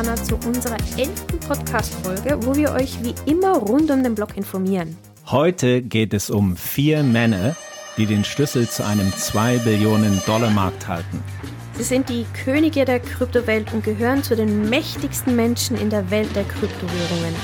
[0.00, 4.96] Mesianer, zu unserer elften Podcast-Folge, wo wir euch wie immer rund um den Blog informieren.
[5.26, 7.54] Heute geht es um vier Männer,
[7.96, 11.22] die den Schlüssel zu einem 2 Billionen Dollar Markt halten.
[11.76, 16.34] Sie sind die Könige der Kryptowelt und gehören zu den mächtigsten Menschen in der Welt
[16.34, 17.34] der Kryptowährungen.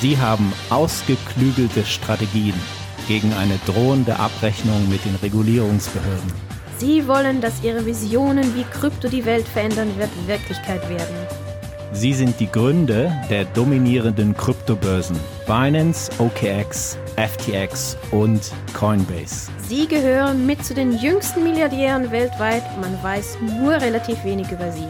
[0.00, 2.54] Sie haben ausgeklügelte Strategien
[3.08, 6.32] gegen eine drohende Abrechnung mit den Regulierungsbehörden.
[6.78, 11.43] Sie wollen, dass ihre Visionen, wie Krypto die Welt verändern wird, Wirklichkeit werden.
[11.92, 15.16] Sie sind die Gründer der dominierenden Kryptobörsen
[15.46, 19.50] Binance, OKX, FTX und Coinbase.
[19.68, 22.62] Sie gehören mit zu den jüngsten Milliardären weltweit.
[22.80, 24.88] Man weiß nur relativ wenig über sie.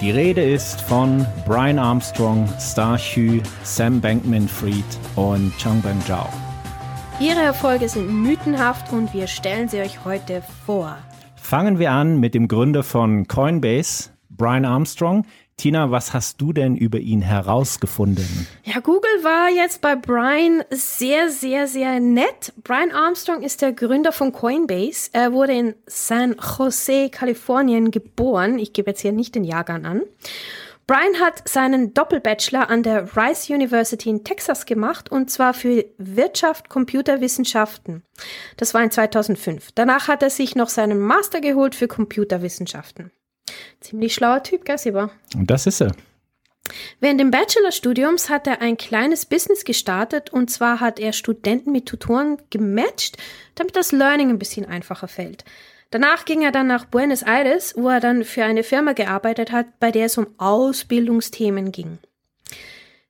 [0.00, 4.84] Die Rede ist von Brian Armstrong, Star Hugh, Sam Bankman-Fried
[5.16, 6.28] und Changbang Zhao.
[7.18, 10.98] Ihre Erfolge sind mythenhaft und wir stellen sie euch heute vor.
[11.36, 15.24] Fangen wir an mit dem Gründer von Coinbase, Brian Armstrong.
[15.58, 18.46] Tina, was hast du denn über ihn herausgefunden?
[18.64, 22.52] Ja, Google war jetzt bei Brian sehr, sehr, sehr nett.
[22.62, 25.08] Brian Armstrong ist der Gründer von Coinbase.
[25.14, 28.58] Er wurde in San Jose, Kalifornien geboren.
[28.58, 30.02] Ich gebe jetzt hier nicht den Jahrgang an.
[30.86, 36.68] Brian hat seinen Doppelbachelor an der Rice University in Texas gemacht und zwar für Wirtschaft,
[36.68, 38.04] Computerwissenschaften.
[38.56, 39.70] Das war in 2005.
[39.74, 43.10] Danach hat er sich noch seinen Master geholt für Computerwissenschaften.
[43.80, 45.10] Ziemlich schlauer Typ, gell, Sieber?
[45.34, 45.92] Und das ist er.
[47.00, 51.86] Während dem Bachelorstudiums hat er ein kleines Business gestartet und zwar hat er Studenten mit
[51.86, 53.16] Tutoren gematcht,
[53.54, 55.44] damit das Learning ein bisschen einfacher fällt.
[55.90, 59.78] Danach ging er dann nach Buenos Aires, wo er dann für eine Firma gearbeitet hat,
[59.78, 61.98] bei der es um Ausbildungsthemen ging.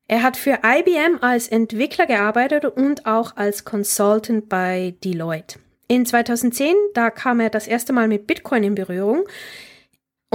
[0.09, 5.59] Er hat für IBM als Entwickler gearbeitet und auch als Consultant bei Deloitte.
[5.89, 9.25] In 2010, da kam er das erste Mal mit Bitcoin in Berührung.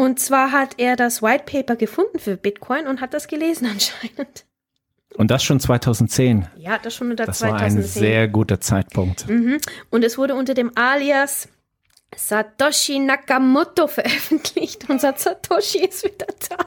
[0.01, 4.45] Und zwar hat er das White Paper gefunden für Bitcoin und hat das gelesen anscheinend.
[5.13, 6.47] Und das schon 2010.
[6.56, 7.53] Ja, das schon unter das 2010.
[7.53, 9.28] war ein sehr guter Zeitpunkt.
[9.28, 9.59] Mhm.
[9.91, 11.50] Und es wurde unter dem Alias
[12.16, 14.89] Satoshi Nakamoto veröffentlicht.
[14.89, 16.66] Unser Satoshi ist wieder da.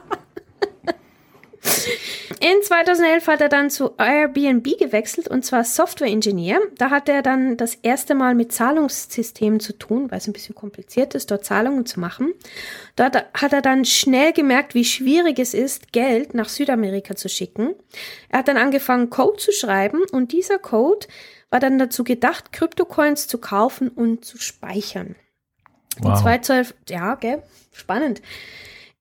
[2.39, 6.59] In 2011 hat er dann zu Airbnb gewechselt und zwar Software Engineer.
[6.77, 10.55] Da hat er dann das erste Mal mit Zahlungssystemen zu tun, weil es ein bisschen
[10.55, 12.33] kompliziert ist, dort Zahlungen zu machen.
[12.95, 17.73] Dort hat er dann schnell gemerkt, wie schwierig es ist, Geld nach Südamerika zu schicken.
[18.29, 21.07] Er hat dann angefangen, Code zu schreiben und dieser Code
[21.49, 25.15] war dann dazu gedacht, Kryptocoins zu kaufen und zu speichern.
[25.99, 26.17] Wow.
[26.17, 28.21] In 2012, ja, gell, spannend.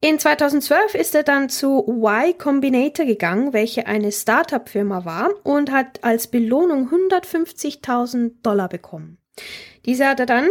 [0.04, 6.04] In 2012 ist er dann zu Y Combinator gegangen, welche eine Startup-Firma war und hat
[6.04, 9.16] als Belohnung 150.000 Dollar bekommen.
[9.86, 10.48] Diese hat er dann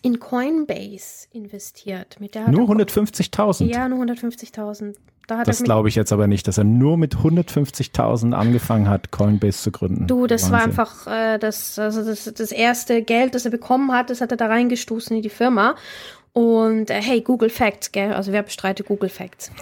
[0.00, 2.16] in Coinbase investiert.
[2.20, 3.66] Mit der Nur er- 150.000.
[3.66, 4.94] Ja, nur 150.000.
[5.26, 9.60] Da Das glaube ich jetzt aber nicht, dass er nur mit 150.000 angefangen hat, Coinbase
[9.60, 10.06] zu gründen.
[10.06, 10.70] du, das war Wahnsinn.
[10.70, 14.36] einfach äh, das, also das, das erste Geld, das er bekommen hat, das hat er
[14.36, 15.74] da reingestoßen in die Firma.
[16.36, 18.12] Und äh, hey, Google Facts, gell?
[18.12, 19.50] Also wer bestreitet Google Facts?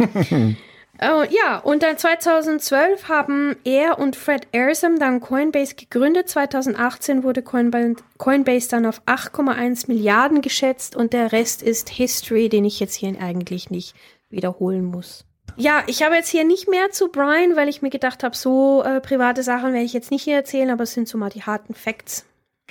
[1.02, 6.28] Oh, ja, und dann 2012 haben er und Fred Airsam dann Coinbase gegründet.
[6.28, 12.64] 2018 wurde Coinbase, Coinbase dann auf 8,1 Milliarden geschätzt und der Rest ist History, den
[12.64, 13.96] ich jetzt hier eigentlich nicht
[14.30, 15.24] wiederholen muss.
[15.56, 18.84] Ja, ich habe jetzt hier nicht mehr zu Brian, weil ich mir gedacht habe, so
[18.84, 21.42] äh, private Sachen werde ich jetzt nicht hier erzählen, aber es sind so mal die
[21.42, 22.24] harten Facts.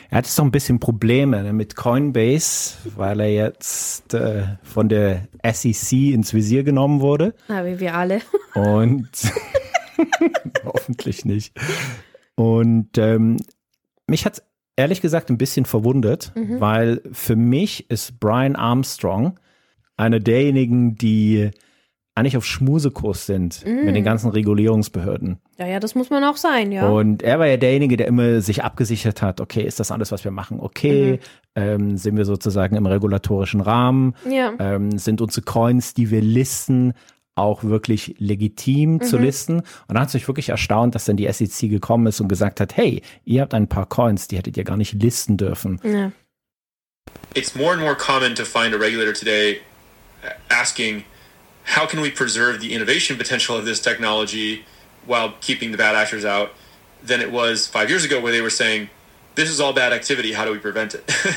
[0.10, 4.90] Er hat jetzt noch ein bisschen Probleme ne, mit Coinbase, weil er jetzt äh, von
[4.90, 7.34] der SEC ins Visier genommen wurde.
[7.48, 8.22] Na, wie wir alle.
[8.56, 9.10] Und
[10.66, 11.56] hoffentlich nicht.
[12.36, 13.38] Und ähm,
[14.08, 14.44] mich hat
[14.76, 19.40] ehrlich gesagt ein bisschen verwundert, weil für mich ist Brian Armstrong
[19.98, 21.52] einer derjenigen, die
[22.16, 25.40] eigentlich auf Schmusekurs sind mit den ganzen Regulierungsbehörden.
[25.58, 26.88] Ja, ja, das muss man auch sein, ja.
[26.88, 30.24] Und er war ja derjenige, der immer sich abgesichert hat, okay, ist das alles, was
[30.24, 31.20] wir machen, okay,
[31.56, 34.54] ähm, sind wir sozusagen im regulatorischen Rahmen, ja.
[34.60, 36.94] ähm, sind unsere Coins, die wir listen,
[37.36, 39.60] auch wirklich legitim zu listen.
[39.62, 42.60] Und dann hat es mich wirklich erstaunt, dass dann die SEC gekommen ist und gesagt
[42.60, 45.80] hat, hey, ihr habt ein paar Coins, die hättet ihr gar nicht listen dürfen.
[45.84, 46.12] ja.
[47.36, 49.60] it's more and more common to find a regulator today
[50.50, 51.04] asking,
[51.64, 54.66] how can we preserve the innovation potential of this technology
[55.06, 56.52] while keeping the bad actors out
[57.04, 58.90] than it was five years ago, where they were saying,
[59.36, 61.04] this is all bad activity, how do we prevent it?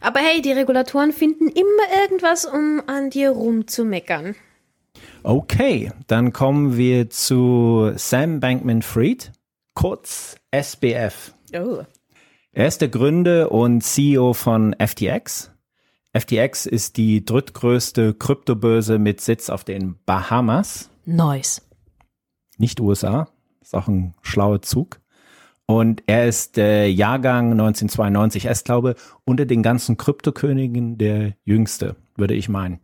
[0.00, 4.36] Aber hey, die Regulatoren finden immer irgendwas, um an dir rumzumeckern.
[5.24, 9.32] Okay, dann kommen wir zu Sam Bankman-Fried,
[9.74, 11.32] kurz SBF.
[11.52, 11.82] Oh.
[12.52, 15.50] Er ist der Gründer und CEO von FTX.
[16.12, 20.90] FTX ist die drittgrößte Kryptobörse mit Sitz auf den Bahamas.
[21.04, 21.62] Nice.
[22.56, 23.28] Nicht USA.
[23.60, 25.00] Ist auch ein schlauer Zug.
[25.66, 28.46] Und er ist äh, Jahrgang 1992.
[28.46, 28.94] Er ist, glaube
[29.24, 32.80] unter den ganzen Kryptokönigen der jüngste, würde ich meinen.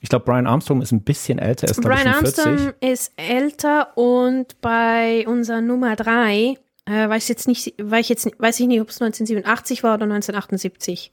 [0.00, 1.68] Ich glaube, Brian Armstrong ist ein bisschen älter.
[1.68, 8.00] Ist, Brian Armstrong ist älter und bei unserer Nummer drei äh, weiß jetzt nicht, weiß
[8.00, 11.12] ich jetzt weiß ich nicht, ob es 1987 war oder 1978.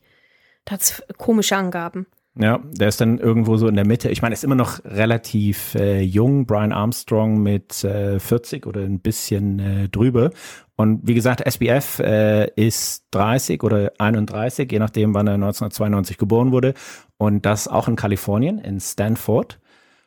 [0.65, 2.07] Da hat's komische Angaben.
[2.36, 4.10] Ja, der ist dann irgendwo so in der Mitte.
[4.10, 8.81] Ich meine, er ist immer noch relativ äh, jung, Brian Armstrong mit äh, 40 oder
[8.81, 10.31] ein bisschen äh, drüber.
[10.75, 16.51] Und wie gesagt, SBF äh, ist 30 oder 31, je nachdem, wann er 1992 geboren
[16.51, 16.74] wurde.
[17.18, 19.60] Und das auch in Kalifornien, in Stanford.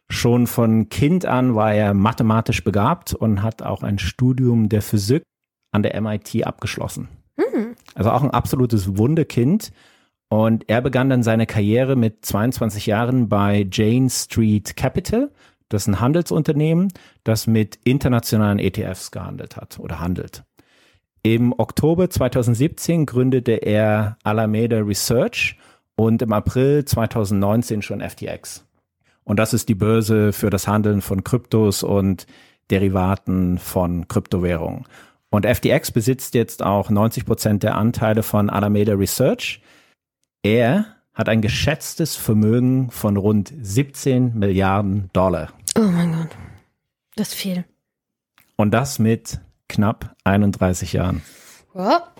[0.08, 5.22] Schon von Kind an war er mathematisch begabt und hat auch ein Studium der Physik
[5.70, 7.08] an der MIT abgeschlossen.
[7.36, 7.76] Mhm.
[7.94, 9.70] Also auch ein absolutes Wunderkind.
[10.28, 15.30] Und er begann dann seine Karriere mit 22 Jahren bei Jane Street Capital.
[15.68, 16.92] Das ist ein Handelsunternehmen,
[17.24, 20.44] das mit internationalen ETFs gehandelt hat oder handelt.
[21.22, 25.58] Im Oktober 2017 gründete er Alameda Research
[25.96, 28.64] und im April 2019 schon FTX.
[29.24, 32.28] Und das ist die Börse für das Handeln von Kryptos und
[32.70, 34.84] Derivaten von Kryptowährungen.
[35.30, 39.60] Und FTX besitzt jetzt auch 90 Prozent der Anteile von Alameda Research.
[40.46, 45.48] Er hat ein geschätztes Vermögen von rund 17 Milliarden Dollar.
[45.76, 46.36] Oh mein Gott.
[47.16, 47.64] Das ist viel.
[48.54, 51.22] Und das mit knapp 31 Jahren.
[51.74, 52.12] Ja.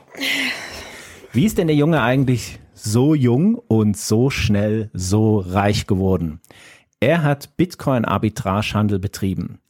[1.33, 6.41] Wie ist denn der Junge eigentlich so jung und so schnell so reich geworden?
[6.99, 9.61] Er hat Bitcoin-Arbitragehandel betrieben.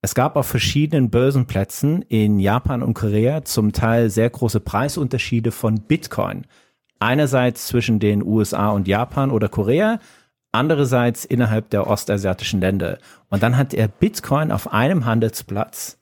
[0.00, 5.82] Es gab auf verschiedenen Börsenplätzen in Japan und Korea zum Teil sehr große Preisunterschiede von
[5.82, 6.46] Bitcoin
[6.98, 9.98] einerseits zwischen den USA und Japan oder Korea,
[10.52, 12.98] andererseits innerhalb der ostasiatischen Länder.
[13.28, 15.98] Und dann hat er Bitcoin auf einem Handelsplatz,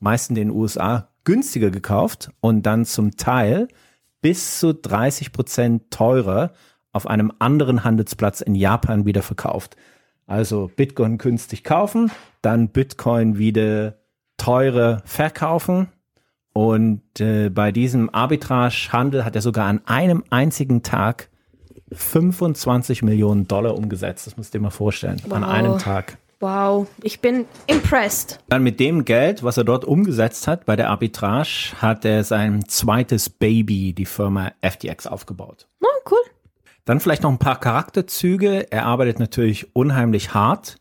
[0.00, 3.68] meist in den USA, günstiger gekauft und dann zum Teil
[4.20, 6.52] bis zu 30 Prozent teurer
[6.92, 9.76] auf einem anderen Handelsplatz in Japan wieder verkauft.
[10.26, 12.10] Also Bitcoin günstig kaufen,
[12.42, 13.98] dann Bitcoin wieder
[14.36, 15.88] teurer verkaufen
[16.58, 21.28] und äh, bei diesem Arbitrage-Handel hat er sogar an einem einzigen Tag
[21.92, 24.26] 25 Millionen Dollar umgesetzt.
[24.26, 25.22] Das musst du dir mal vorstellen.
[25.24, 25.34] Wow.
[25.34, 26.18] An einem Tag.
[26.40, 28.40] Wow, ich bin impressed.
[28.48, 32.64] Dann mit dem Geld, was er dort umgesetzt hat bei der Arbitrage, hat er sein
[32.66, 35.68] zweites Baby, die Firma FTX, aufgebaut.
[35.80, 36.18] Oh, cool.
[36.84, 38.72] Dann vielleicht noch ein paar Charakterzüge.
[38.72, 40.78] Er arbeitet natürlich unheimlich hart.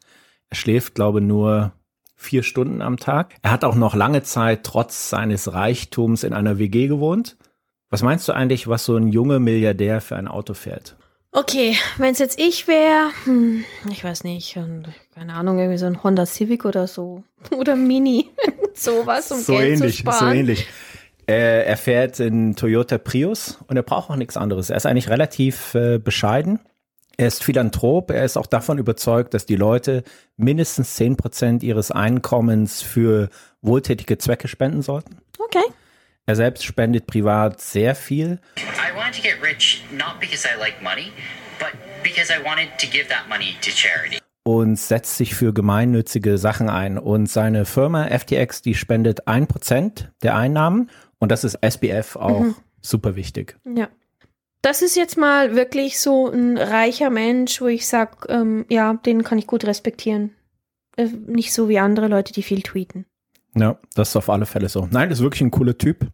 [0.50, 1.72] Er schläft, glaube ich, nur
[2.18, 3.36] vier Stunden am Tag.
[3.44, 7.38] Er hat auch noch lange Zeit trotz seines Reichtums in einer WG gewohnt.
[7.90, 10.98] Was meinst du eigentlich, was so ein junger Milliardär für ein Auto fährt?
[11.32, 14.58] Okay, wenn es jetzt ich wäre, hm, ich weiß nicht,
[15.14, 17.24] keine Ahnung, irgendwie so ein Honda Civic oder so.
[17.56, 18.30] Oder Mini.
[18.74, 20.20] Sowas, um so Geld ähnlich, zu sparen.
[20.20, 20.68] So ähnlich.
[21.30, 24.70] Äh, er fährt in Toyota Prius und er braucht auch nichts anderes.
[24.70, 26.60] Er ist eigentlich relativ äh, bescheiden.
[27.20, 30.04] Er ist Philanthrop, er ist auch davon überzeugt, dass die Leute
[30.36, 33.30] mindestens 10 Prozent ihres Einkommens für
[33.64, 35.18] wohltätige Zwecke spenden sollten.
[35.40, 35.64] Okay.
[36.28, 38.40] Er selbst spendet privat sehr viel.
[38.58, 41.12] I wanted to get rich not because I like money,
[41.58, 41.70] but
[42.04, 44.20] because I wanted to give that money to charity.
[44.44, 47.00] Und setzt sich für gemeinnützige Sachen ein.
[47.00, 50.92] Und seine Firma FTX, die spendet ein Prozent der Einnahmen.
[51.18, 52.56] Und das ist SBF auch mhm.
[52.80, 53.58] super wichtig.
[53.66, 53.90] Ja
[54.62, 59.24] das ist jetzt mal wirklich so ein reicher Mensch, wo ich sage, ähm, ja, den
[59.24, 60.32] kann ich gut respektieren.
[60.96, 63.06] Äh, nicht so wie andere Leute, die viel tweeten.
[63.56, 64.88] Ja, das ist auf alle Fälle so.
[64.92, 66.08] Nein, das ist wirklich ein cooler Typ.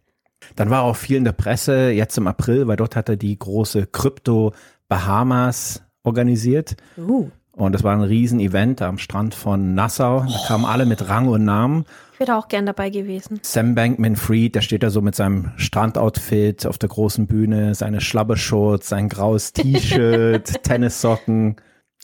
[0.56, 3.38] Dann war auch viel in der Presse, jetzt im April, weil dort hat er die
[3.38, 4.52] große Krypto
[4.88, 6.76] Bahamas organisiert.
[6.98, 7.30] Uh.
[7.52, 10.20] Und das war ein Riesen-Event am Strand von Nassau.
[10.20, 11.84] Da kamen alle mit Rang und Namen.
[12.26, 13.38] Wäre auch gern dabei gewesen.
[13.42, 18.88] Sam Bankman-Fried, der steht da so mit seinem Strandoutfit auf der großen Bühne, seine Schlabbershorts,
[18.88, 21.56] sein graues T-Shirt, Tennissocken.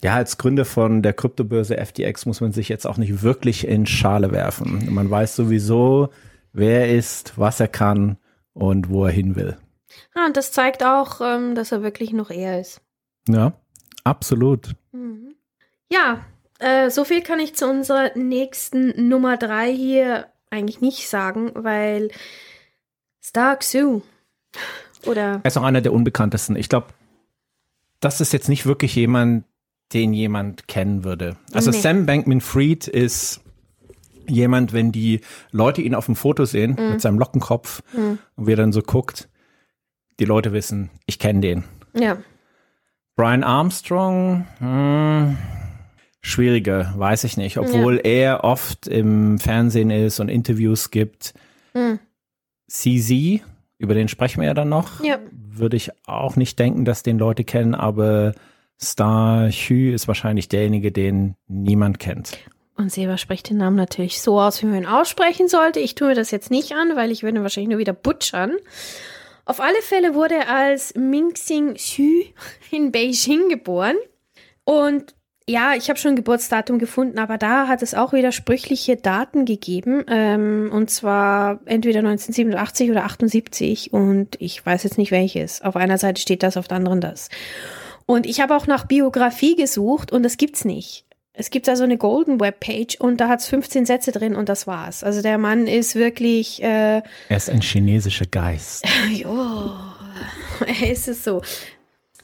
[0.03, 3.87] Ja, als Gründer von der Kryptobörse FTX muss man sich jetzt auch nicht wirklich in
[3.87, 4.93] Schale werfen.
[4.93, 6.09] Man weiß sowieso,
[6.53, 8.17] wer er ist, was er kann
[8.53, 9.57] und wo er hin will.
[10.13, 12.79] Ah, und das zeigt auch, ähm, dass er wirklich noch er ist.
[13.27, 13.53] Ja,
[14.03, 14.75] absolut.
[14.91, 15.33] Mhm.
[15.91, 16.19] Ja,
[16.61, 22.11] äh, so viel kann ich zu unserer nächsten Nummer drei hier eigentlich nicht sagen, weil
[23.21, 24.01] Stark Sue
[25.05, 25.41] oder.
[25.43, 26.55] Er ist auch einer der unbekanntesten.
[26.55, 26.87] Ich glaube,
[27.99, 29.45] das ist jetzt nicht wirklich jemand,
[29.93, 31.37] den jemand kennen würde.
[31.53, 31.79] Also nee.
[31.79, 33.41] Sam Bankman-Fried ist
[34.27, 36.91] jemand, wenn die Leute ihn auf dem Foto sehen mm.
[36.91, 38.13] mit seinem Lockenkopf mm.
[38.35, 39.29] und wie er dann so guckt,
[40.19, 41.63] die Leute wissen, ich kenne den.
[41.93, 42.17] Ja.
[43.15, 45.37] Brian Armstrong, hm,
[46.21, 47.57] schwieriger, weiß ich nicht.
[47.57, 48.01] Obwohl ja.
[48.03, 51.33] er oft im Fernsehen ist und Interviews gibt.
[51.73, 51.99] Hm.
[52.67, 53.41] CZ,
[53.77, 55.03] über den sprechen wir ja dann noch.
[55.03, 55.19] Ja.
[55.31, 58.33] Würde ich auch nicht denken, dass den Leute kennen, aber
[58.79, 62.37] Star Hü ist wahrscheinlich derjenige, den niemand kennt.
[62.77, 65.79] Und Seba spricht den Namen natürlich so aus, wie man ihn aussprechen sollte.
[65.79, 68.53] Ich tue mir das jetzt nicht an, weil ich würde wahrscheinlich nur wieder butchern.
[69.45, 72.23] Auf alle Fälle wurde er als Mingxing Xu
[72.71, 73.97] in Beijing geboren.
[74.63, 75.13] Und
[75.51, 80.03] ja, ich habe schon ein Geburtsdatum gefunden, aber da hat es auch widersprüchliche Daten gegeben.
[80.07, 83.91] Ähm, und zwar entweder 1987 oder 78.
[83.91, 85.61] Und ich weiß jetzt nicht welches.
[85.61, 87.29] Auf einer Seite steht das, auf der anderen das.
[88.05, 91.05] Und ich habe auch nach Biografie gesucht und das gibt's nicht.
[91.33, 94.35] Es gibt da so eine Golden Web Page und da hat es 15 Sätze drin
[94.35, 95.03] und das war's.
[95.03, 96.61] Also der Mann ist wirklich.
[96.61, 98.85] Äh, er ist ein chinesischer Geist.
[99.11, 99.71] jo,
[100.65, 101.41] er ist es so.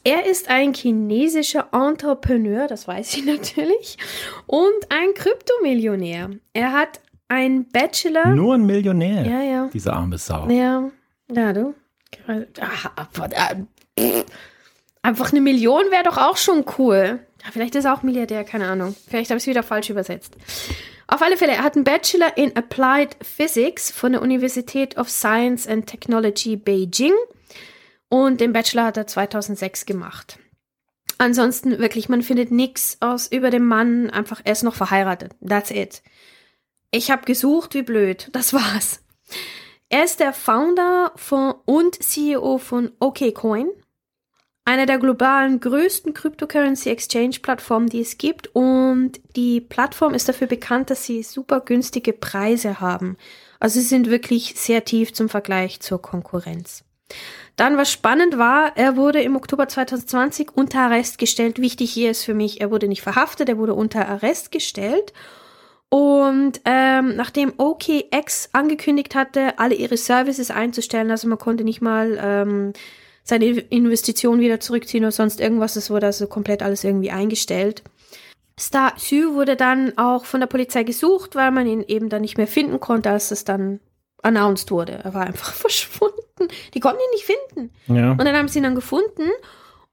[0.07, 3.97] Er ist ein chinesischer Entrepreneur, das weiß ich natürlich,
[4.45, 6.29] und ein Kryptomillionär.
[6.53, 8.27] Er hat ein Bachelor.
[8.27, 9.25] Nur ein Millionär.
[9.25, 9.69] Ja, ja.
[9.73, 10.47] Diese arme Sau.
[10.49, 10.89] Ja,
[11.29, 11.73] ja, du.
[15.01, 17.19] Einfach eine Million wäre doch auch schon cool.
[17.51, 18.95] Vielleicht ist er auch Milliardär, keine Ahnung.
[19.09, 20.37] Vielleicht habe ich es wieder falsch übersetzt.
[21.07, 25.67] Auf alle Fälle, er hat einen Bachelor in Applied Physics von der Universität of Science
[25.67, 27.13] and Technology Beijing
[28.09, 30.39] und den Bachelor hat er 2006 gemacht.
[31.17, 35.33] Ansonsten wirklich, man findet nichts aus über den Mann, einfach er ist noch verheiratet.
[35.45, 36.03] That's it.
[36.91, 38.29] Ich habe gesucht, wie blöd.
[38.33, 39.01] Das war's.
[39.89, 43.69] Er ist der Founder von und CEO von OKCoin
[44.67, 48.53] einer der globalen größten Cryptocurrency Exchange Plattformen, die es gibt.
[48.53, 53.15] Und die Plattform ist dafür bekannt, dass sie super günstige Preise haben.
[53.61, 56.83] Also sie sind wirklich sehr tief zum Vergleich zur Konkurrenz.
[57.57, 61.59] Dann, was spannend war, er wurde im Oktober 2020 unter Arrest gestellt.
[61.59, 65.11] Wichtig hier ist für mich, er wurde nicht verhaftet, er wurde unter Arrest gestellt.
[65.89, 72.19] Und ähm, nachdem OKX angekündigt hatte, alle ihre Services einzustellen, also man konnte nicht mal
[72.21, 72.73] ähm,
[73.23, 75.75] seine Investition wieder zurückziehen oder sonst irgendwas.
[75.77, 77.81] Es wurde also komplett alles irgendwie eingestellt.
[78.59, 82.37] Star Xu wurde dann auch von der Polizei gesucht, weil man ihn eben dann nicht
[82.37, 83.79] mehr finden konnte, als es dann
[84.23, 84.99] announced wurde.
[85.03, 86.47] Er war einfach verschwunden.
[86.73, 87.73] Die konnten ihn nicht finden.
[87.87, 88.11] Ja.
[88.11, 89.29] Und dann haben sie ihn dann gefunden.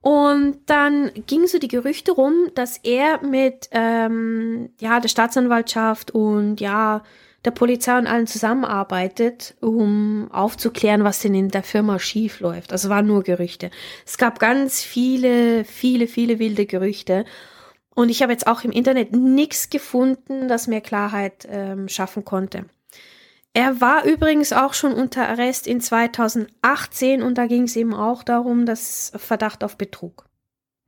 [0.00, 6.61] Und dann gingen so die Gerüchte rum, dass er mit ähm, ja, der Staatsanwaltschaft und
[6.61, 7.02] ja,
[7.45, 12.73] der Polizei und allen zusammenarbeitet, um aufzuklären, was denn in der Firma schief läuft.
[12.73, 13.71] Also waren nur Gerüchte.
[14.07, 17.25] Es gab ganz viele, viele, viele wilde Gerüchte.
[17.95, 22.64] Und ich habe jetzt auch im Internet nichts gefunden, das mehr Klarheit ähm, schaffen konnte.
[23.54, 28.25] Er war übrigens auch schon unter Arrest in 2018 und da ging es eben auch
[28.25, 30.26] darum, dass Verdacht auf Betrug.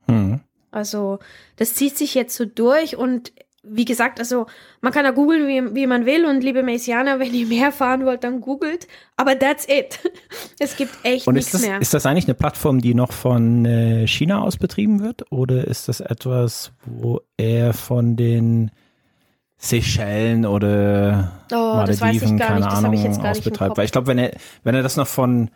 [0.07, 0.41] Mhm.
[0.69, 1.19] Also
[1.55, 3.31] das zieht sich jetzt so durch und
[3.69, 4.47] wie gesagt, also
[4.81, 8.05] man kann ja googeln, wie, wie man will und liebe Messianer, wenn ihr mehr erfahren
[8.05, 8.87] wollt, dann googelt.
[9.15, 9.99] Aber that's it.
[10.59, 11.79] Es gibt echt und nichts das, mehr.
[11.79, 15.31] Ist das eigentlich eine Plattform, die noch von äh, China aus betrieben wird?
[15.31, 18.71] Oder ist das etwas, wo er von den
[19.57, 22.71] Seychellen oder oh, Malediven, keine nicht.
[22.71, 23.77] Ahnung, aus betreibt?
[23.77, 24.31] Weil ich glaube, wenn er,
[24.63, 25.49] wenn er das noch von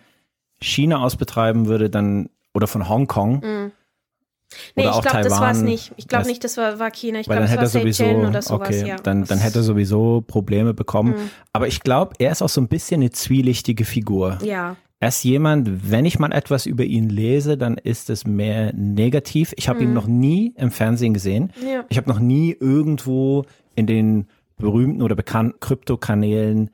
[0.59, 3.71] China aus betreiben würde, dann oder von Hongkong, mm
[4.75, 5.93] Nee, ich glaube, das war es nicht.
[5.97, 7.19] Ich glaube nicht, das war, war China.
[7.19, 8.95] Ich glaube, das war sowieso, oder sowas, okay, ja.
[8.97, 11.13] Dann, dann hätte er sowieso Probleme bekommen.
[11.13, 11.29] Mhm.
[11.53, 14.39] Aber ich glaube, er ist auch so ein bisschen eine zwielichtige Figur.
[14.43, 14.75] Ja.
[14.99, 19.53] Er ist jemand, wenn ich mal etwas über ihn lese, dann ist es mehr negativ.
[19.57, 19.85] Ich habe mhm.
[19.85, 21.51] ihn noch nie im Fernsehen gesehen.
[21.65, 21.85] Ja.
[21.89, 26.69] Ich habe noch nie irgendwo in den berühmten oder bekannten Kryptokanälen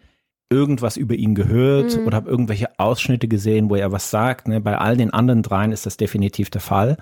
[0.50, 2.08] irgendwas über ihn gehört mhm.
[2.08, 4.48] oder habe irgendwelche Ausschnitte gesehen, wo er was sagt.
[4.48, 4.62] Ne?
[4.62, 6.98] Bei all den anderen dreien ist das definitiv der Fall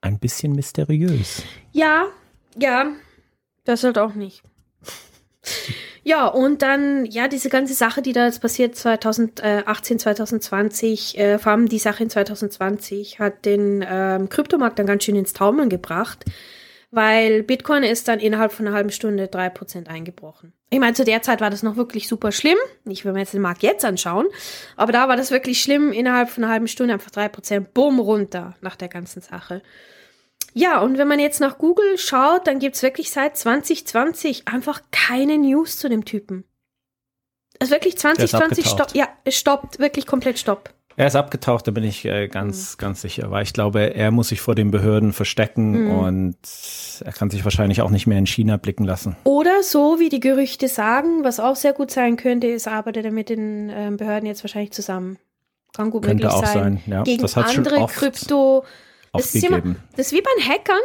[0.00, 1.42] ein bisschen mysteriös.
[1.72, 2.06] Ja,
[2.58, 2.90] ja,
[3.64, 4.42] das halt auch nicht.
[6.04, 11.52] Ja, und dann, ja, diese ganze Sache, die da jetzt passiert, 2018, 2020, äh, vor
[11.52, 16.24] allem die Sache in 2020, hat den ähm, Kryptomarkt dann ganz schön ins Taumeln gebracht,
[16.92, 20.52] weil Bitcoin ist dann innerhalb von einer halben Stunde drei Prozent eingebrochen.
[20.70, 22.58] Ich meine, zu der Zeit war das noch wirklich super schlimm.
[22.84, 24.28] Nicht, wenn wir jetzt den Markt jetzt anschauen,
[24.76, 25.92] aber da war das wirklich schlimm.
[25.92, 29.62] Innerhalb von einer halben Stunde einfach drei Prozent, bumm, runter nach der ganzen Sache.
[30.52, 35.38] Ja, und wenn man jetzt nach Google schaut, dann gibt's wirklich seit 2020 einfach keine
[35.38, 36.44] News zu dem Typen.
[37.58, 38.94] Also wirklich 2020 stoppt.
[38.94, 40.70] Ja, es stoppt, wirklich komplett stopp.
[40.96, 42.80] Er ist abgetaucht, da bin ich äh, ganz, mhm.
[42.80, 43.30] ganz sicher.
[43.30, 45.98] Weil ich glaube, er muss sich vor den Behörden verstecken mhm.
[45.98, 46.36] und
[47.04, 49.16] er kann sich wahrscheinlich auch nicht mehr in China blicken lassen.
[49.24, 53.12] Oder so, wie die Gerüchte sagen, was auch sehr gut sein könnte, ist, arbeitet er
[53.12, 55.18] mit den äh, Behörden jetzt wahrscheinlich zusammen.
[55.74, 56.80] Kann gut könnte möglich auch sein.
[56.84, 56.92] sein.
[56.92, 58.64] Ja, Gegen andere Krypto-
[59.12, 59.62] Das ist, immer,
[59.96, 60.80] das ist wie bei den Hackern.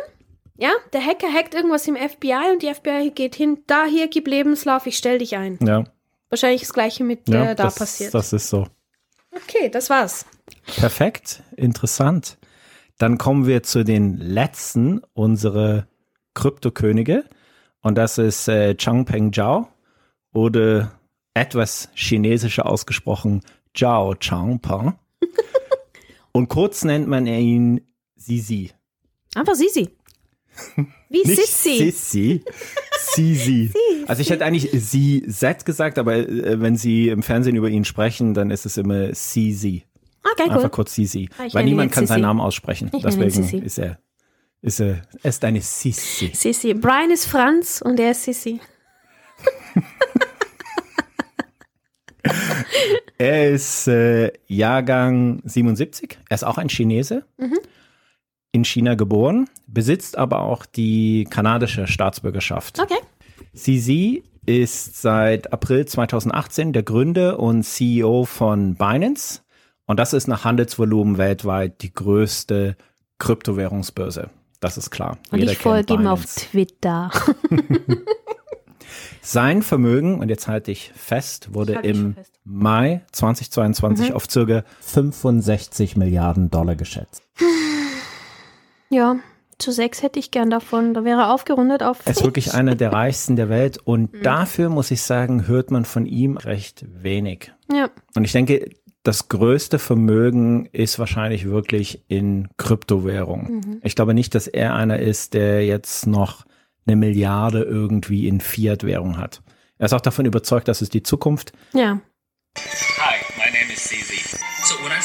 [0.60, 4.28] Ja, der Hacker hackt irgendwas im FBI und die FBI geht hin, da hier, gib
[4.28, 5.60] Lebenslauf, ich stell dich ein.
[5.62, 5.84] Ja,
[6.30, 8.14] Wahrscheinlich das gleiche mit ja äh, da das, passiert.
[8.14, 8.68] das ist so.
[9.44, 10.26] Okay, das war's.
[10.78, 12.38] Perfekt, interessant.
[12.98, 15.88] Dann kommen wir zu den letzten unserer
[16.34, 17.26] Kryptokönige
[17.82, 19.68] und das ist äh, Changpeng Zhao
[20.34, 20.92] oder
[21.34, 23.42] etwas chinesischer ausgesprochen
[23.76, 24.98] Zhao Changpeng.
[26.32, 27.82] und kurz nennt man ihn
[28.16, 28.72] Sisi.
[29.36, 29.97] Einfach Sisi.
[31.10, 31.78] Wie Nicht Sissi.
[31.92, 32.44] Sissi.
[33.00, 33.72] Sisi.
[34.08, 37.84] Also ich hätte eigentlich sie Z gesagt, aber äh, wenn sie im Fernsehen über ihn
[37.84, 39.84] sprechen, dann ist es immer Sisi.
[40.24, 40.70] Okay, Einfach cool.
[40.70, 41.30] kurz Sisi.
[41.38, 42.28] Ah, Weil niemand kann seinen Sissi.
[42.28, 42.90] Namen aussprechen.
[42.96, 44.00] Ich Deswegen ist er,
[44.62, 46.32] ist er, er ist eine Sissi.
[46.34, 46.74] Sissi.
[46.74, 48.60] Brian ist Franz und er ist Sissi.
[53.20, 56.20] Er ist äh, Jahrgang 77.
[56.30, 57.26] Er ist auch ein Chinese.
[57.38, 57.58] Mhm.
[58.58, 62.80] In China geboren, besitzt aber auch die kanadische Staatsbürgerschaft.
[62.80, 62.98] Okay.
[63.54, 69.42] Sisi ist seit April 2018 der Gründer und CEO von Binance.
[69.86, 72.78] Und das ist nach Handelsvolumen weltweit die größte
[73.20, 74.32] Kryptowährungsbörse.
[74.60, 75.20] Das ist klar.
[75.30, 76.26] Und Jeder ich folge ihm auf.
[76.26, 77.12] Twitter.
[79.22, 82.34] Sein Vermögen, und jetzt halte ich fest, wurde ich im fest.
[82.44, 87.22] Mai 2022 auf circa 65 Milliarden Dollar geschätzt.
[88.90, 89.18] Ja,
[89.58, 90.94] zu sechs hätte ich gern davon.
[90.94, 92.00] Da wäre aufgerundet auf.
[92.06, 94.24] Er ist wirklich einer der reichsten der Welt und Mhm.
[94.24, 97.52] dafür, muss ich sagen, hört man von ihm recht wenig.
[97.72, 97.90] Ja.
[98.16, 98.70] Und ich denke,
[99.04, 103.62] das größte Vermögen ist wahrscheinlich wirklich in Kryptowährung.
[103.66, 103.82] Mhm.
[103.84, 106.46] Ich glaube nicht, dass er einer ist, der jetzt noch
[106.86, 109.42] eine Milliarde irgendwie in Fiat-Währung hat.
[109.78, 111.52] Er ist auch davon überzeugt, dass es die Zukunft.
[111.74, 112.00] Ja.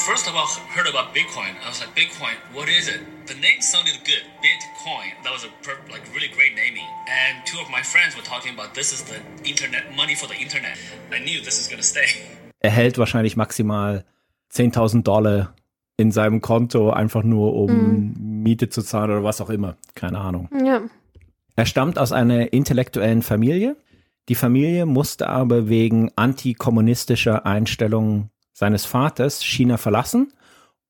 [0.06, 3.00] First about heard about Bitcoin, I was like, Bitcoin, what is it?
[3.28, 5.12] The name sounded good, Bitcoin.
[5.22, 6.88] That was a per- like really great naming.
[7.06, 10.34] And two of my friends were talking about this is the internet money for the
[10.34, 10.76] internet.
[11.12, 12.06] I knew this is gonna stay.
[12.64, 14.04] Er hält wahrscheinlich maximal
[14.52, 15.54] 10.000 Dollar
[15.96, 19.76] in seinem Konto, einfach nur um Miete zu zahlen oder was auch immer.
[19.94, 20.48] Keine Ahnung.
[20.64, 20.80] Ja.
[21.54, 23.76] Er stammt aus einer intellektuellen Familie.
[24.28, 30.32] Die Familie musste aber wegen antikommunistischer Einstellungen seines Vaters China verlassen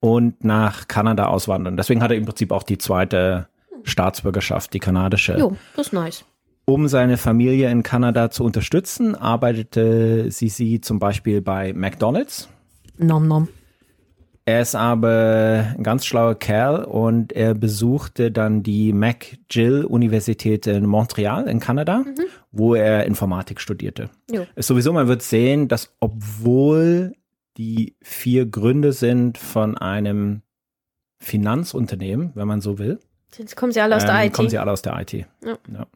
[0.00, 1.76] und nach Kanada auswandern.
[1.76, 3.48] Deswegen hat er im Prinzip auch die zweite
[3.84, 5.38] Staatsbürgerschaft, die kanadische.
[5.38, 6.24] Jo, das ist nice.
[6.64, 12.48] Um seine Familie in Kanada zu unterstützen, arbeitete Sisi zum Beispiel bei McDonald's.
[12.98, 13.48] Nom nom.
[14.44, 21.46] Er ist aber ein ganz schlauer Kerl und er besuchte dann die McGill-Universität in Montreal
[21.46, 22.04] in Kanada,
[22.50, 24.10] wo er Informatik studierte.
[24.30, 24.44] Jo.
[24.56, 27.12] Ist sowieso, man wird sehen, dass obwohl
[27.56, 30.42] die vier Gründe sind von einem
[31.20, 32.98] Finanzunternehmen, wenn man so will,
[33.38, 34.32] Jetzt kommen sie alle aus der ähm, IT.
[34.34, 35.12] Kommen sie alle aus der IT.
[35.12, 35.26] Ja.
[35.72, 35.86] Ja.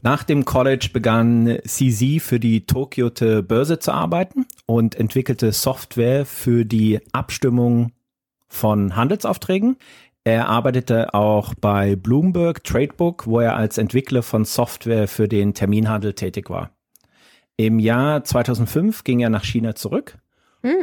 [0.00, 6.64] Nach dem College begann CZ für die Tokyote Börse zu arbeiten und entwickelte Software für
[6.64, 7.92] die Abstimmung
[8.46, 9.76] von Handelsaufträgen.
[10.24, 16.14] Er arbeitete auch bei Bloomberg Tradebook, wo er als Entwickler von Software für den Terminhandel
[16.14, 16.70] tätig war.
[17.56, 20.18] Im Jahr 2005 ging er nach China zurück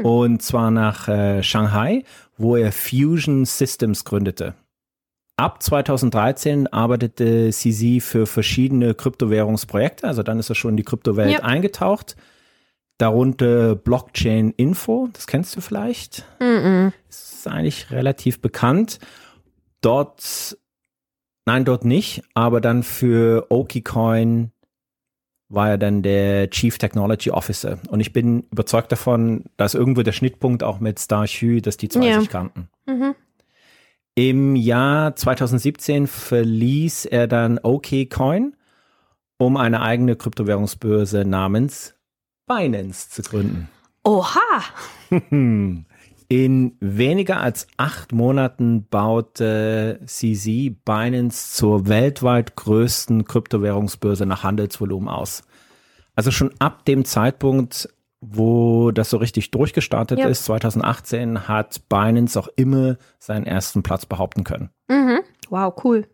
[0.03, 2.03] und zwar nach äh, Shanghai,
[2.37, 4.53] wo er Fusion Systems gründete.
[5.37, 11.31] Ab 2013 arbeitete CZ für verschiedene Kryptowährungsprojekte, also dann ist er schon in die Kryptowelt
[11.31, 11.39] Ja.
[11.39, 12.15] eingetaucht.
[12.97, 16.25] Darunter Blockchain Info, das kennst du vielleicht.
[16.39, 16.93] Mhm.
[17.09, 18.99] ist eigentlich relativ bekannt.
[19.81, 20.57] Dort,
[21.45, 24.51] nein, dort nicht, aber dann für OkiCoin
[25.49, 27.77] war er dann der Chief Technology Officer.
[27.89, 32.07] Und ich bin überzeugt davon, dass irgendwo der Schnittpunkt auch mit Starhue, dass die zwei
[32.07, 32.19] Ja.
[32.19, 32.67] sich kannten.
[32.87, 33.15] Mhm.
[34.15, 38.55] Im Jahr 2017 verließ er dann OKCoin,
[39.37, 41.95] um eine eigene Kryptowährungsbörse namens
[42.47, 43.69] Binance zu gründen.
[44.03, 44.63] Oha.
[46.27, 55.43] In weniger als acht Monaten baute CZ Binance zur weltweit größten Kryptowährungsbörse nach Handelsvolumen aus.
[56.15, 57.89] Also schon ab dem Zeitpunkt,
[58.21, 60.27] wo das so richtig durchgestartet Ja.
[60.27, 64.69] ist, 2018, hat Binance auch immer seinen ersten Platz behaupten können.
[64.87, 65.19] Mhm.
[65.49, 66.07] Wow, cool.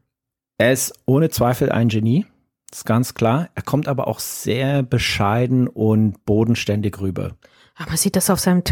[0.58, 2.26] Er ist ohne Zweifel ein Genie,
[2.72, 3.50] ist ganz klar.
[3.56, 7.38] Er kommt aber auch sehr bescheiden und bodenständig rüber.
[7.76, 8.64] Aber man sieht das auf seinem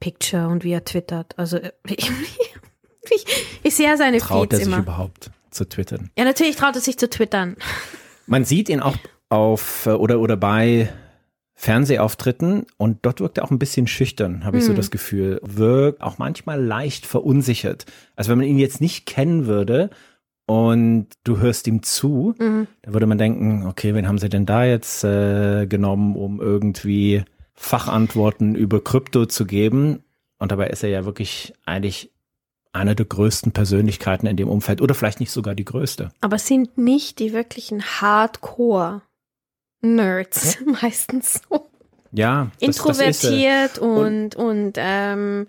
[0.00, 1.38] Twitter-Picture und wie er twittert.
[1.38, 2.10] Also äh, ich,
[3.10, 3.26] ich,
[3.62, 4.82] ich sehe ja seine Traut er Feeds sich immer.
[4.82, 6.10] überhaupt zu twittern?
[6.16, 7.56] Ja, natürlich traut er sich zu twittern.
[8.26, 8.96] Man sieht ihn auch
[9.28, 10.88] auf äh, oder oder bei
[11.54, 15.40] Fernsehauftritten und dort wirkt er auch ein bisschen schüchtern, habe ich so das Gefühl.
[15.42, 17.84] Wirkt auch manchmal leicht verunsichert.
[18.16, 19.90] Also wenn man ihn jetzt nicht kennen würde
[20.46, 22.66] und du hörst ihm zu, Mhm.
[22.80, 27.24] da würde man denken, okay, wen haben sie denn da jetzt äh, genommen, um irgendwie
[27.60, 30.02] Fachantworten über Krypto zu geben?
[30.38, 32.10] Und dabei ist er ja wirklich eigentlich
[32.72, 36.10] einer der größten Persönlichkeiten in dem Umfeld oder vielleicht nicht sogar die größte.
[36.22, 41.68] Aber es sind nicht die wirklichen Hardcore-Nerds meistens so.
[42.12, 45.46] Ja, das, das ist, äh, Introvertiert und, und, ähm,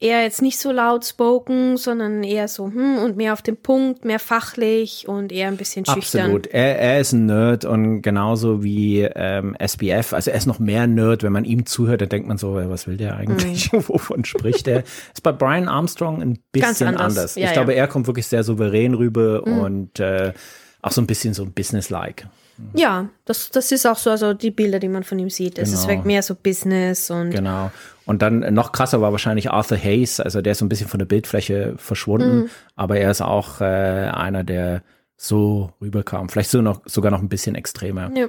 [0.00, 4.18] eher jetzt nicht so lautspoken, sondern eher so, hm, und mehr auf den Punkt, mehr
[4.18, 6.22] fachlich und eher ein bisschen schüchtern.
[6.22, 6.46] Absolut.
[6.46, 10.14] Er, er ist ein Nerd und genauso wie ähm, SBF.
[10.14, 11.22] Also er ist noch mehr Nerd.
[11.22, 13.70] Wenn man ihm zuhört, dann denkt man so, was will der eigentlich?
[13.72, 14.84] Wovon spricht er?
[15.12, 17.02] Ist bei Brian Armstrong ein bisschen anders.
[17.18, 17.34] anders.
[17.36, 17.76] Ja, ich glaube, ja.
[17.76, 17.80] Mhm.
[17.80, 20.32] er kommt wirklich sehr souverän rüber und äh,
[20.80, 22.26] auch so ein bisschen so business-like.
[22.74, 25.58] Ja, das, das ist auch so, also die Bilder, die man von ihm sieht.
[25.58, 25.98] Es ist Genau.
[26.00, 27.70] weg mehr so Business und Genau.
[28.10, 30.18] Und dann noch krasser war wahrscheinlich Arthur Hayes.
[30.18, 32.48] Also der ist so ein bisschen von der Bildfläche verschwunden, Mhm.
[32.74, 34.82] aber er ist auch äh, einer, der
[35.16, 36.28] so rüberkam.
[36.28, 38.10] Vielleicht so noch, sogar noch ein bisschen extremer.
[38.16, 38.26] ja.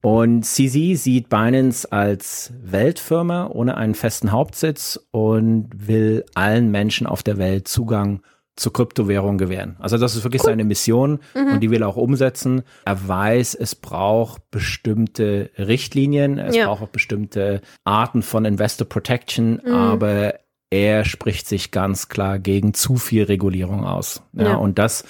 [0.00, 7.22] Und CZ sieht Binance als Weltfirma ohne einen festen Hauptsitz und will allen Menschen auf
[7.24, 8.22] der Welt Zugang
[8.58, 9.76] zur Kryptowährung gewähren.
[9.78, 12.62] Also das ist wirklich seine Mission und die will er auch umsetzen.
[12.84, 16.66] Er weiß, es braucht bestimmte Richtlinien, es Ja.
[16.66, 20.34] braucht auch bestimmte Arten von Investor Protection, aber
[20.70, 24.22] er spricht sich ganz klar gegen zu viel Regulierung aus.
[24.32, 24.54] Ja, Ja.
[24.56, 25.04] Und das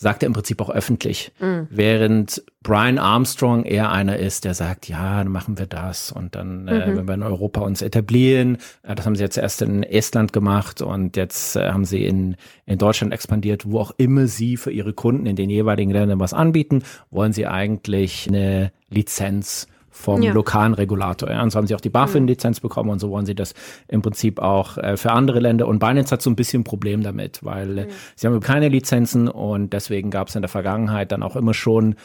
[0.00, 1.32] sagt er im Prinzip auch öffentlich.
[1.70, 6.68] Während Brian Armstrong eher einer ist, der sagt, ja, dann machen wir das und dann,
[6.68, 10.32] äh, wenn wir in Europa uns etablieren, äh, das haben sie jetzt erst in Estland
[10.32, 14.70] gemacht und jetzt äh, haben sie in, in Deutschland expandiert, wo auch immer sie für
[14.70, 19.66] ihre Kunden in den jeweiligen Ländern was anbieten, wollen sie eigentlich eine Lizenz
[20.00, 20.32] vom Ja.
[20.32, 21.28] lokalen Regulator.
[21.30, 21.42] Ja.
[21.42, 23.54] Und so haben sie auch die BaFin-Lizenz bekommen und so wollen sie das
[23.88, 25.66] im Prinzip auch äh, für andere Länder.
[25.66, 29.28] Und Binance hat so ein bisschen ein Problem damit, weil äh, sie haben keine Lizenzen
[29.28, 31.96] und deswegen gab es in der Vergangenheit dann auch immer schon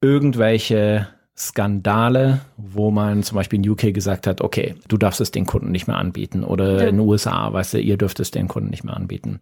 [0.00, 5.46] irgendwelche Skandale, wo man zum Beispiel in UK gesagt hat, okay, du darfst es den
[5.46, 6.44] Kunden nicht mehr anbieten.
[6.44, 6.88] Oder Ja.
[6.88, 9.40] in den USA, weißt du, ihr dürft es den Kunden nicht mehr anbieten.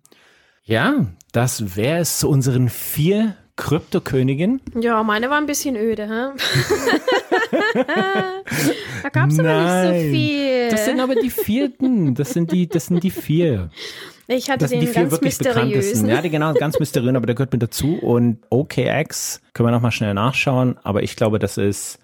[0.62, 4.60] Ja, das wäre es zu unseren vier Kryptoköniginnen.
[4.80, 6.38] ja, meine war ein bisschen öde, hä?
[9.02, 10.70] da gab es aber nicht so viel.
[10.70, 12.14] Das sind aber die vierten.
[12.14, 13.70] Das sind die, das sind die vier.
[14.28, 15.66] ich hatte Das sind die den vier ganz wirklich bekanntesten.
[15.76, 16.08] mysteriösen.
[16.08, 17.98] Ja, die genau, ganz mysteriös, aber der gehört mit dazu.
[17.98, 21.98] Und OKX können wir nochmal schnell nachschauen, aber ich glaube, das ist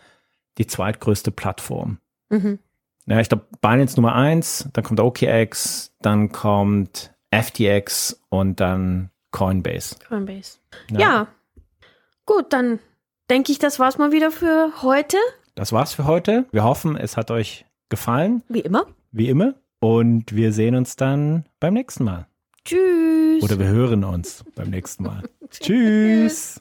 [0.58, 1.98] die zweitgrößte Plattform.
[2.30, 2.58] Mhm.
[3.06, 9.96] Ja, ich glaube, Binance Nummer eins, dann kommt OKX, dann kommt FTX und dann Coinbase.
[10.08, 10.58] Coinbase.
[10.90, 11.28] Ja.
[12.24, 12.80] Gut, dann
[13.30, 15.16] denke ich, das war's mal wieder für heute.
[15.54, 16.44] Das war's für heute.
[16.52, 18.86] Wir hoffen, es hat euch gefallen, Wie immer.
[19.12, 19.54] wie immer.
[19.80, 22.26] Und wir sehen uns dann beim nächsten Mal.
[22.64, 23.42] Tschüss.
[23.42, 25.22] Oder wir hören uns beim nächsten Mal.
[25.50, 26.60] Tschüss.